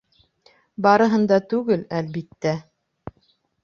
[0.85, 2.59] Барыһын да түгел, әлбиттә.